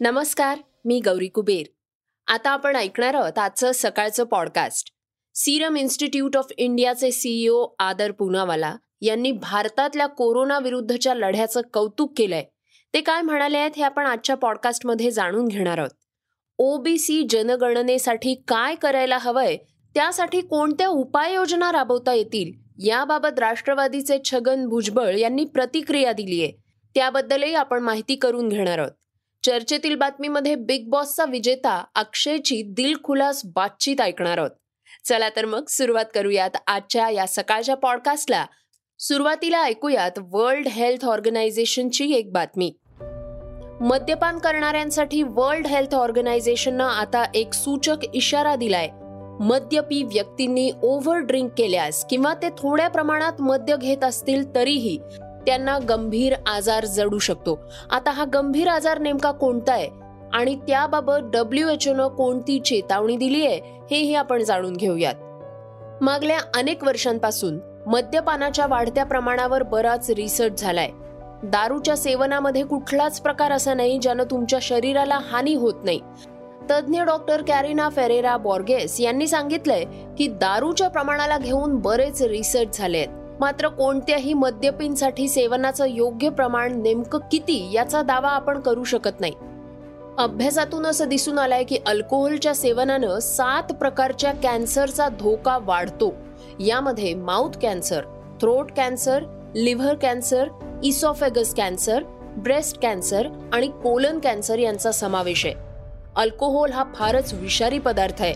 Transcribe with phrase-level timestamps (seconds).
[0.00, 1.66] नमस्कार मी गौरी कुबेर.
[2.26, 4.92] आता आपण ऐकणार आहोत आजचं सकाळचं पॉडकास्ट
[5.34, 12.44] सिरम इन्स्टिट्यूट ऑफ इंडियाचे सीईओ आदर पुनावाला यांनी भारतातल्या कोरोना विरुद्धच्या लढ्याचं कौतुक केलंय.
[12.94, 15.90] ते काय म्हणाले आहेत हे आपण आजच्या पॉडकास्टमध्ये जाणून घेणार आहोत.
[16.58, 19.56] ओबीसी जनगणनेसाठी काय करायला हवंय?
[19.94, 22.52] त्यासाठी कोणत्या उपाययोजना राबवता येतील?
[22.86, 26.52] याबाबत राष्ट्रवादीचे छगन भुजबळ यांनी प्रतिक्रिया दिली आहे
[26.94, 28.92] त्याबद्दलही आपण माहिती करून घेणार आहोत.
[29.42, 34.50] चर्चेतील बातमीमध्ये बिग बॉसचा विजेता अक्षयची दिलखुलास बातचीत ऐकणार आहोत.
[35.04, 38.46] चला तर मग सुरुवात करूयात आजच्या या सकाळच्या पॉडकास्टला.
[38.98, 42.72] सुरुवातीला ऐकूयात वर्ल्ड हेल्थ ऑर्गनायझेशनची एक बातमी.
[43.80, 48.88] मद्यपान करणाऱ्यांसाठी वर्ल्ड हेल्थ ऑर्गनायझेशननं आता एक सूचक इशारा दिलाय.
[49.40, 54.98] मद्यपी व्यक्तींनी ओव्हर ड्रिंक केल्यास किंवा ते थोड्या प्रमाणात मद्य घेत असतील तरीही
[55.46, 57.58] त्यांना गंभीर आजार जडू शकतो.
[57.90, 59.88] आता हा गंभीर आजार नेमका कोणता आहे?
[60.32, 65.14] आणि त्याबाबत डब्ल्यू एच ओनं कोणती चेतावणी दिली आहे हेही आपण जाणून घेऊयात.
[66.00, 70.88] मागल्या अनेक वर्षांपासून मद्यपानाच्या वाढत्या प्रमाणावर बराच रिसर्च झालाय.
[71.42, 76.00] दारूच्या सेवनामध्ये कुठलाच प्रकार असा नाही ज्यानं तुमच्या शरीराला हानी होत नाही.
[76.70, 79.84] तज्ज्ञ डॉक्टर कॅरिना फेरेरा बॉर्गेस यांनी सांगितलंय
[80.18, 83.08] की दारूच्या प्रमाणाला घेऊन बरेच रिसर्च झाले आहेत
[83.40, 89.32] मात्र कोणत्याही मद्यपींसाठी सेवनाचं योग्य प्रमाण नेमकं किती याचा दावा आपण करू शकत नाही.
[90.18, 96.14] अभ्यासातून असं दिसून आलंय की अल्कोहोलच्या सेवनानं सात प्रकारच्या कॅन्सरचा धोका वाढतो.
[96.60, 98.00] यामध्ये mouth cancer
[98.40, 99.22] throat cancer
[99.54, 100.48] liver cancer
[100.84, 102.02] oesophagus cancer
[102.36, 105.54] breast cancer आणि कोलन कॅन्सर यांचा समावेश आहे.
[106.16, 108.34] अल्कोहोल हा फारच विषारी पदार्थ आहे.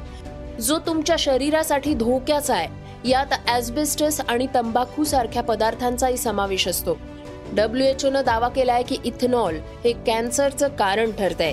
[0.61, 2.80] जो तुमच्या शरीरासाठी धोक्याचा आहे.
[3.05, 6.97] यात ऍस्बेस्टस आणि तंबाखू सारख्या पदार्थांचाही समावेश असतो.
[7.53, 11.53] डब्ल्यू एच ओनं दावा केला आहे की इथेनॉल हे कॅन्सरचं कारण ठरतंय.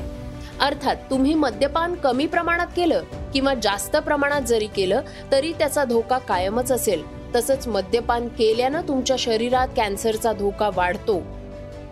[0.60, 3.04] अर्थात तुम्ही मद्यपान कमी प्रमाणात केलं
[3.34, 7.04] किंवा जास्त प्रमाणात जरी केलं तरी त्याचा धोका कायमच असेल.
[7.36, 11.22] तसंच मद्यपान केल्यानं तुमच्या शरीरात कॅन्सरचा धोका वाढतो.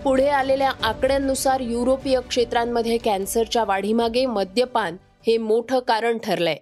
[0.03, 6.57] पुढे आलेल्या आकड्यांनुसार युरोपीय क्षेत्रांमध्ये कॅन्सरच्या वाढीमागे मद्यपान हे मोठं कारण ठरलंय.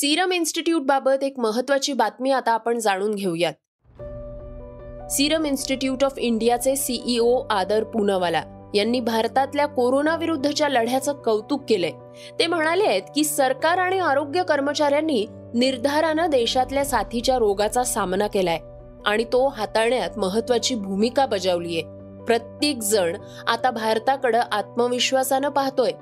[0.00, 3.52] सिरम इन्स्टिट्यूट बाबत एक महत्वाची बातमी आता आपण जाणून घेऊयात.
[5.10, 11.90] सिरम इन्स्टिट्यूट ऑफ इंडियाचे सीईओ आदर पुनावाला यांनी भारतातल्या कोरोना विरुद्धच्या लढ्याचं कौतुक केलंय.
[12.38, 18.58] ते म्हणाले आहेत की सरकार आणि आरोग्य कर्मचाऱ्यांनी निर्धारानं देशातल्या साथीच्या रोगाचा सामना केलाय
[19.06, 21.80] आणि तो हाताळण्यात महत्वाची भूमिका बजावलीय.
[22.26, 23.16] प्रत्येक जण
[23.48, 25.92] आता भारताकडे आत्मविश्वासानं पाहतोय.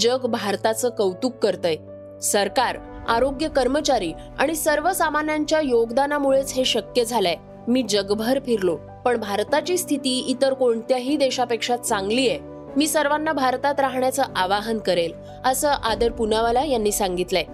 [0.00, 1.76] जग भारताचं कौतुक करतय.
[2.22, 7.36] सरकार आरोग्य कर्मचारी आणि सर्वसामान्यांच्या योगदानामुळेच हे शक्य झालंय.
[7.68, 12.38] मी जगभर फिरलो पण भारताची स्थिती इतर कोणत्याही देशापेक्षा चांगली आहे.
[12.76, 15.12] मी सर्वांना भारतात राहण्याचं आवाहन करेल
[15.44, 17.44] असं आदर पुनावाला यांनी सांगितलंय.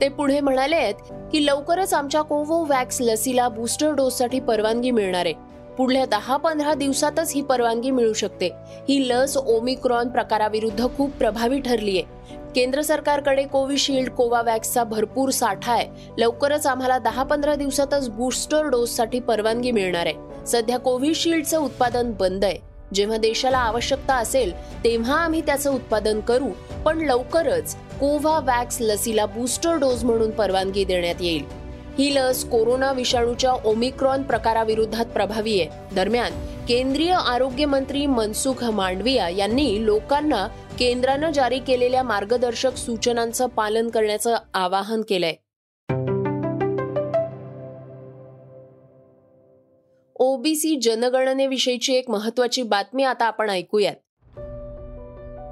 [0.00, 5.34] ते पुढे म्हणाले आहेत की लवकरच आमच्या कोवोवॅक्स लसीला बूस्टर डोससाठी परवानगी मिळणार आहे.
[5.78, 8.50] पुढल्या दहा पंधरा दिवसातच ही परवानगी मिळू शकते.
[8.88, 12.20] ही लस ओमिक्रॉन प्रकाराविरुद्ध खूप प्रभावी ठरली आहे.
[12.54, 15.86] केंद्र सरकारकडे कोविशिल्ड कोवावॅक्सचा भरपूर साठा आहे.
[16.18, 20.46] लवकरच आम्हाला दहा पंधरा दिवसातच बूस्टर डोससाठी परवानगी मिळणार आहे.
[20.46, 22.58] सध्या कोविशिल्डचं उत्पादन बंद आहे.
[22.94, 24.52] जेव्हा देशाला आवश्यकता असेल
[24.84, 26.48] तेव्हा आम्ही त्याचं उत्पादन करू
[26.84, 31.59] पण लवकरच कोव्हावॅक्स लसीला बूस्टर डोस म्हणून परवानगी देण्यात येईल.
[32.00, 35.94] ही लस कोरोना विषाणूच्या ओमिक्रॉन प्रकाराविरोधात प्रभावी आहे.
[35.94, 36.32] दरम्यान
[36.68, 40.46] केंद्रीय आरोग्य मंत्री मनसुख मांडविया यांनी लोकांना
[40.78, 45.34] केंद्रानं जारी केलेल्या मार्गदर्शक सूचनांचं पालन करण्याचं आवाहन केलंय.
[50.14, 53.94] ओबीसी जनगणनेविषयीची एक महत्वाची बातमी आता आपण ऐकूयात.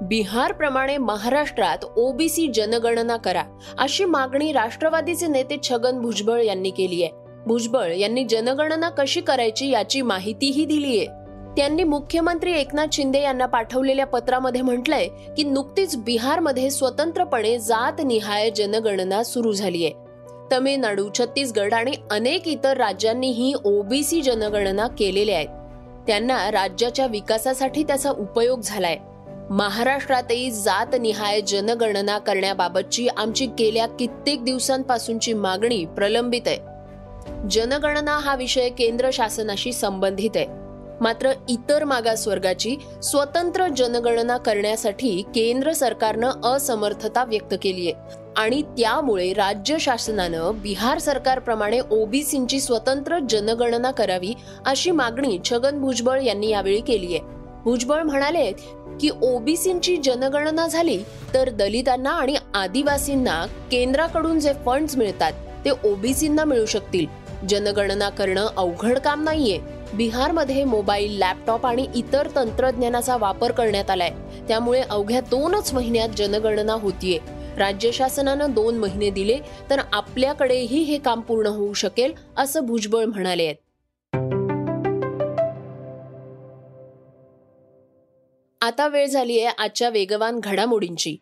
[0.09, 3.43] बिहारप्रमाणे महाराष्ट्रात ओबीसी जनगणना करा
[3.79, 7.11] अशी मागणी राष्ट्रवादीचे नेते छगन भुजबळ यांनी केली आहे
[7.47, 11.05] भुजबळ यांनी जनगणना कशी करायची याची माहितीही दिली आहे
[11.57, 15.07] त्यांनी मुख्यमंत्री एकनाथ शिंदे यांना पाठवलेल्या पत्रामध्ये म्हटलंय
[15.37, 19.93] की नुकतीच बिहारमध्ये स्वतंत्रपणे जात निहाय जनगणना सुरू झाली आहे
[20.51, 25.47] तमिळनाडू छत्तीसगड आणि अनेक इतर राज्यांनीही ओबीसी जनगणना केलेल्या आहेत.
[26.07, 28.97] त्यांना राज्याच्या विकासासाठी त्याचा उपयोग झालाय.
[29.49, 36.57] महाराष्ट्रातही जातनिहाय जनगणना करण्याबाबतची आमची गेल्या कित्येक दिवसांपासूनची मागणी प्रलंबित आहे.
[37.49, 40.45] जनगणना हा विषय केंद्र शासनाशी संबंधित आहे.
[41.01, 48.15] मात्र इतर मागासवर्गाची स्वतंत्र जनगणना करण्यासाठी केंद्र सरकारनं असमर्थता व्यक्त केली आहे.
[48.37, 54.33] आणि त्यामुळे राज्य शासनानं बिहार सरकारप्रमाणे ओबीसींची स्वतंत्र जनगणना करावी
[54.65, 57.39] अशी मागणी छगन भुजबळ यांनी यावेळी केली आहे.
[57.63, 58.51] भुजबळ म्हणाले
[58.99, 61.03] की ओबीसींची जनगणना झाली
[61.33, 65.33] तर दलितांना आणि आदिवासींना केंद्राकडून जे फंड्स मिळतात
[65.65, 67.05] ते ओबीसींना मिळू शकतील.
[67.49, 69.59] जनगणना करणं अवघड काम नाहीये.
[69.93, 74.11] बिहारमध्ये मोबाईल लॅपटॉप आणि इतर तंत्रज्ञानाचा वापर करण्यात आलाय.
[74.47, 77.19] त्यामुळे अवघ्या दोनच महिन्यात जनगणना होतीये.
[77.57, 79.37] राज्य शासनानं दोन महिने दिले
[79.69, 83.55] तर आपल्याकडेही हे काम पूर्ण होऊ शकेल असं भुजबळ म्हणाले आहेत.
[88.69, 91.17] आता वेळ झाली आहे आजच्या वेगवान घडामोडींची.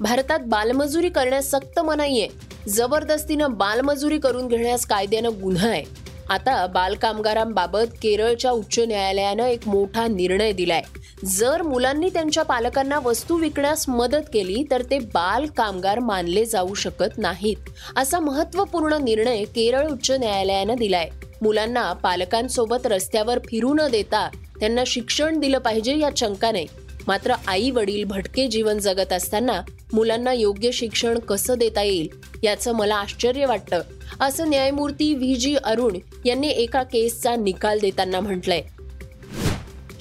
[0.00, 2.28] भारतात बालमजुरी करण्यास सक्त मनाई आहे.
[2.68, 5.84] जबरदस्तीनं बालमजुरी करून घेण्यास कायद्यानं गुन्हा आहे.
[6.28, 10.82] आता बालकामगारांबाबत केरळच्या उच्च न्यायालयानं एक मोठा निर्णय दिलाय.
[11.24, 17.18] जर मुलांनी त्यांच्या पालकांना वस्तू विकण्यास मदत केली तर ते बाल कामगार मानले जाऊ शकत
[17.18, 21.08] नाहीत असा महत्त्वपूर्ण निर्णय केरळ उच्च न्यायालयानं दिलाय.
[21.42, 24.28] मुलांना पालकांसोबत रस्त्यावर फिरू न देता
[24.60, 26.64] त्यांना शिक्षण दिलं पाहिजे या शंकाने.
[27.06, 29.62] मात्र आई वडील भटके जीवन जगत असताना
[29.92, 32.08] मुलांना योग्य शिक्षण कसं देता येईल
[32.42, 33.80] याचं मला आश्चर्य वाटतं.
[34.20, 35.36] असं न्यायमूर्ती व्ही.
[35.36, 35.56] जी.
[35.64, 38.62] अरुण यांनी एका केसचा निकाल देताना म्हटलंय.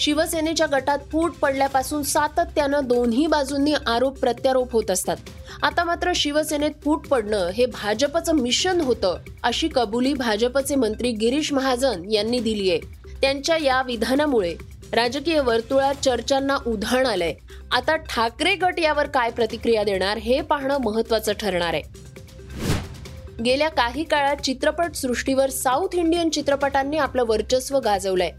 [0.02, 5.18] शिवसेनेच्या गटात फूट पडल्यापासून सातत्यानं दोन्ही बाजूंनी आरोप प्रत्यारोप होत असतात.
[5.64, 12.10] आता मात्र शिवसेनेत फूट पडणं हे भाजपचं मिशन होतं अशी कबुली भाजपचे मंत्री गिरीश महाजन
[12.12, 12.80] यांनी दिली आहे.
[13.22, 14.56] त्यांच्या या विधानामुळे
[14.94, 17.34] राजकीय वर्तुळात चर्चांना उधाण आलंय.
[17.72, 21.82] आता ठाकरे गट यावर काय प्रतिक्रिया देणार हे पाहणं महत्वाचं ठरणार आहे.
[23.46, 28.32] गेल्या काही काळात चित्रपट सृष्टीवर साऊथ इंडियन चित्रपटांनी आपलं वर्चस्व गाजवलंय.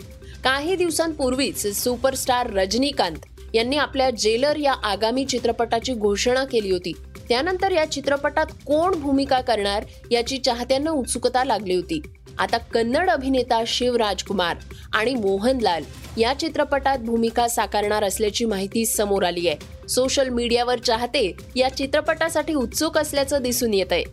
[0.45, 3.17] काही दिवसांपूर्वीच सुपरस्टार रजनीकांत
[3.55, 6.93] यांनी आपल्या जेलर या आगामी चित्रपटाची घोषणा केली होती.
[7.29, 12.03] त्यानंतर या चित्रपटात कोण भूमिका करणार याची चाहत्यांना उत्सुकता लागली होती.
[12.39, 14.57] आता कन्नड अभिनेता शिव राजकुमार
[14.93, 15.83] आणि मोहनलाल
[16.17, 19.89] या चित्रपटात भूमिका साकारणार असल्याची माहिती समोर आली आहे.
[19.89, 24.05] सोशल मीडियावर चाहते या चित्रपटासाठी उत्सुक असल्याचं दिसून येत आहे.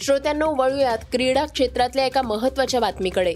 [0.00, 3.34] श्रोत्यांना वळूयात क्रीडा क्षेत्रातल्या एका महत्त्वाच्या बातमीकडे.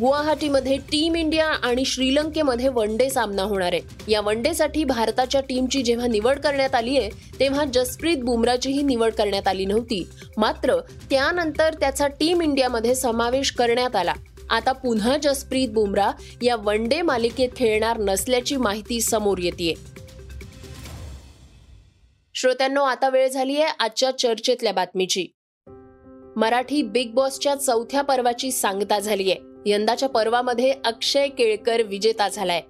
[0.00, 4.12] गुवाहाटीमध्ये टीम इंडिया आणि श्रीलंकेमध्ये वन डे सामना होणार आहे.
[4.12, 7.10] या वनसाठी भारताच्या टीमची जेव्हा निवड करण्यात आली आहे
[7.40, 10.06] तेव्हा जसप्रीत बुमराचीही निवड करण्यात आली नव्हती.
[10.36, 10.80] मात्र
[11.10, 14.14] त्यानंतर त्याचा टीम इंडियामध्ये समावेश करण्यात आला.
[14.50, 16.10] आता पुन्हा जसप्रीत बुमरा
[16.42, 19.74] या वन डे मालिकेत खेळणार नसल्याची माहिती समोर येते
[22.34, 25.33] श्रोत्यांनो आता वेळ झाली आहे आजच्या चर्चेतल्या बातमीची.
[26.36, 32.62] मराठी बिग बॉसच्या चौथ्या पर्वाची सांगता झाली आहे यंदाच्या पर्वामध्ये अक्षय केळकर विजेता झालाय.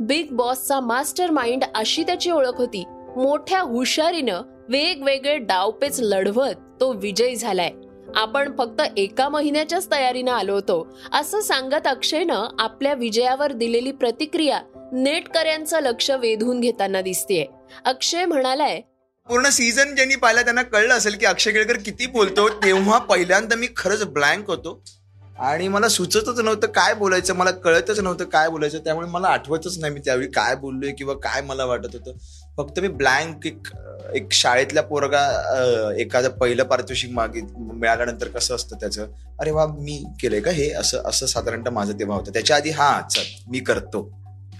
[0.00, 2.84] बिग बॉसचा मास्टर माइंड अशी त्याची ओळख होती.
[3.16, 7.70] मोठ्या हुशारीनं वेगवेगळे डावपेच लढवत तो विजयी झालाय.
[8.16, 10.88] आपण फक्त एका महिन्याच्याच तयारीनं आलो होतो.
[11.12, 14.60] असं सांगत अक्षयनं आपल्या विजयावर दिलेली प्रतिक्रिया
[14.92, 17.44] नेटकऱ्यांचं लक्ष वेधून घेताना दिसतेय.
[17.84, 18.80] अक्षय म्हणालाय
[19.28, 22.48] पूर्ण सीझन ज्यांनी पाहिला त्यांना कळलं असेल की अक्षय केळकर किती बोलतो.
[22.48, 24.82] तेव्हा पहिल्यांदा मी खरंच ब्लँक होतो.
[25.38, 28.78] आणि मला सुचतच नव्हतं काय बोलायचं मला कळतच नव्हतं काय बोलायचं.
[28.78, 32.12] त्यामुळे मला आठवतच नाही मी त्यावेळी काय बोललोय किंवा काय मला वाटत होतं.
[32.56, 33.68] फक्त मी ब्लँक एक
[34.14, 35.22] एक शाळेतल्या पोरगा
[36.00, 39.06] एखादं पहिलं पारितोषिक मागे मिळाल्यानंतर कसं असतं त्याचं?
[39.40, 40.70] अरे वा मी केलंय का हे?
[40.70, 42.32] असं असं साधारणतः माझं तेव्हा होतं.
[42.32, 44.08] त्याच्या आधी हा चल मी करतो.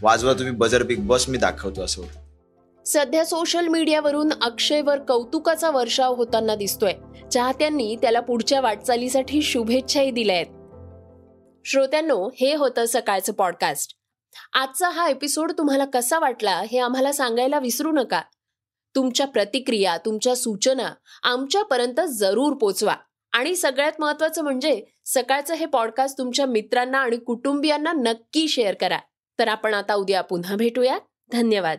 [0.02, 2.27] वाजवा तुम्ही बजर बिग बॉस मी दाखवतो असं होतं.
[2.88, 6.92] सध्या सोशल मीडियावरून अक्षयवर कौतुकाचा वर्षाव होताना दिसतोय.
[7.32, 10.46] चाहत्यांनी त्याला पुढच्या वाटचालीसाठी शुभेच्छाही दिल्या आहेत.
[11.66, 13.92] श्रोत्यांनो हे होतं सकाळचं पॉडकास्ट
[14.52, 18.22] आजचा हा एपिसोड तुम्हाला कसा वाटला हे आम्हाला सांगायला विसरू नका.
[18.94, 22.94] तुमच्या प्रतिक्रिया तुमच्या सूचना आमच्यापर्यंत जरूर पोचवा.
[23.32, 28.98] आणि सगळ्यात महत्वाचं म्हणजे सकाळचं हे पॉडकास्ट तुमच्या मित्रांना आणि कुटुंबियांना नक्की शेअर करा.
[29.38, 30.98] तर आपण आता उद्या पुन्हा भेटूया
[31.32, 31.78] धन्यवाद.